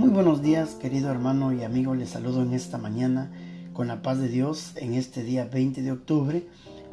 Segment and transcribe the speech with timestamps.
[0.00, 1.94] Muy buenos días, querido hermano y amigo.
[1.94, 3.30] Les saludo en esta mañana
[3.74, 6.46] con la paz de Dios en este día 20 de octubre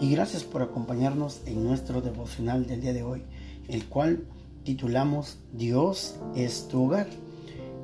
[0.00, 3.22] y gracias por acompañarnos en nuestro devocional del día de hoy,
[3.68, 4.24] el cual
[4.62, 7.06] titulamos Dios es tu hogar.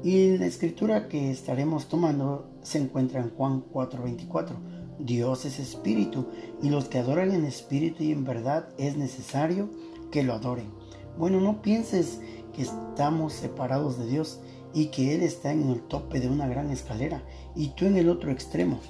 [0.03, 4.57] Y la escritura que estaremos tomando se encuentra en Juan 4:24.
[5.01, 6.29] Dios es espíritu
[6.63, 9.69] y los que adoran en espíritu y en verdad es necesario
[10.11, 10.71] que lo adoren.
[11.19, 12.21] Bueno, no pienses
[12.55, 14.41] que estamos separados de Dios
[14.75, 17.23] y que Él está en el tope de una gran escalera
[17.55, 18.81] y tú en el otro extremo.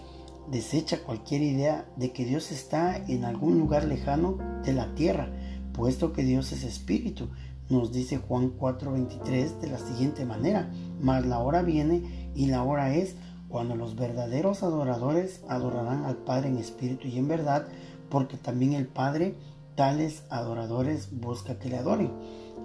[0.51, 5.31] Desecha cualquier idea de que Dios está en algún lugar lejano de la tierra,
[5.73, 7.29] puesto que Dios es espíritu.
[7.69, 10.71] Nos dice Juan 4:23 de la siguiente manera,
[11.01, 13.15] mas la hora viene y la hora es
[13.49, 17.67] cuando los verdaderos adoradores adorarán al Padre en espíritu y en verdad,
[18.09, 19.35] porque también el Padre
[19.77, 22.11] tales adoradores busca que le adoren.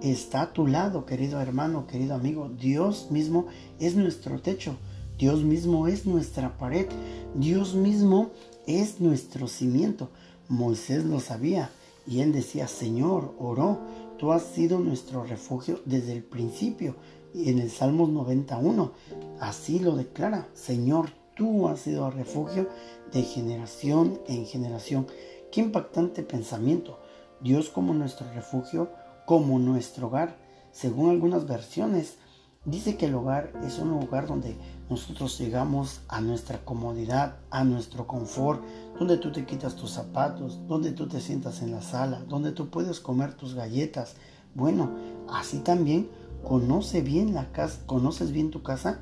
[0.02, 2.50] Está a tu lado, querido hermano, querido amigo.
[2.50, 3.46] Dios mismo
[3.78, 4.76] es nuestro techo.
[5.18, 6.86] Dios mismo es nuestra pared.
[7.34, 8.30] Dios mismo
[8.66, 10.10] es nuestro cimiento.
[10.48, 11.70] Moisés lo sabía
[12.06, 13.80] y él decía, Señor, oró,
[14.18, 16.96] tú has sido nuestro refugio desde el principio.
[17.34, 18.92] Y en el Salmos 91,
[19.40, 22.68] así lo declara, Señor, tú has sido refugio
[23.12, 25.06] de generación en generación.
[25.50, 26.98] Qué impactante pensamiento.
[27.40, 28.90] Dios como nuestro refugio,
[29.26, 30.38] como nuestro hogar.
[30.72, 32.16] Según algunas versiones,
[32.64, 34.56] dice que el hogar es un lugar donde
[34.88, 38.62] nosotros llegamos a nuestra comodidad, a nuestro confort,
[38.98, 42.70] donde tú te quitas tus zapatos, donde tú te sientas en la sala, donde tú
[42.70, 44.14] puedes comer tus galletas.
[44.54, 44.90] Bueno,
[45.28, 46.08] así también
[46.44, 49.00] conoce bien la casa, conoces bien tu casa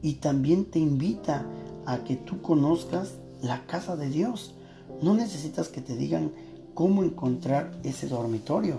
[0.00, 1.46] y también te invita
[1.86, 4.54] a que tú conozcas la casa de Dios.
[5.02, 6.32] No necesitas que te digan
[6.74, 8.78] cómo encontrar ese dormitorio.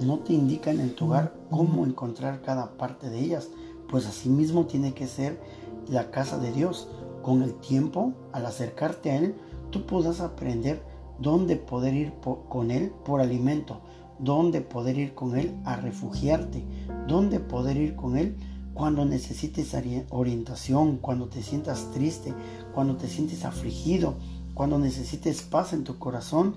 [0.00, 3.48] No te indican en tu hogar cómo encontrar cada parte de ellas.
[3.88, 5.40] Pues así mismo tiene que ser
[5.88, 6.88] la casa de Dios.
[7.22, 9.34] Con el tiempo, al acercarte a Él,
[9.70, 10.82] tú podrás aprender
[11.18, 12.12] dónde poder ir
[12.48, 13.80] con Él por alimento,
[14.18, 16.64] dónde poder ir con Él a refugiarte,
[17.08, 18.36] dónde poder ir con Él
[18.74, 19.74] cuando necesites
[20.10, 22.34] orientación, cuando te sientas triste,
[22.74, 24.14] cuando te sientes afligido,
[24.52, 26.56] cuando necesites paz en tu corazón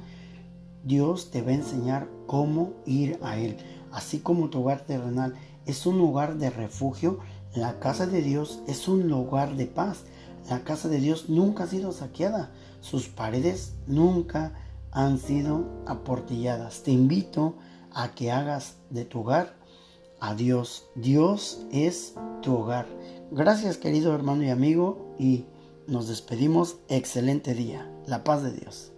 [0.87, 3.57] Dios te va a enseñar cómo ir a Él.
[3.91, 7.19] Así como tu hogar terrenal es un lugar de refugio,
[7.53, 10.03] la casa de Dios es un lugar de paz.
[10.49, 12.51] La casa de Dios nunca ha sido saqueada.
[12.81, 14.53] Sus paredes nunca
[14.91, 16.83] han sido aportilladas.
[16.83, 17.55] Te invito
[17.91, 19.55] a que hagas de tu hogar
[20.19, 20.85] a Dios.
[20.95, 22.85] Dios es tu hogar.
[23.31, 25.45] Gracias querido hermano y amigo y
[25.87, 26.77] nos despedimos.
[26.87, 27.91] Excelente día.
[28.05, 28.93] La paz de Dios.